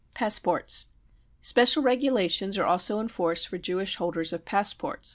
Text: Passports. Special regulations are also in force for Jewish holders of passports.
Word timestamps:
Passports. 0.15 0.87
Special 1.43 1.83
regulations 1.83 2.57
are 2.57 2.65
also 2.65 2.99
in 2.99 3.07
force 3.07 3.45
for 3.45 3.59
Jewish 3.59 3.97
holders 3.97 4.33
of 4.33 4.45
passports. 4.45 5.09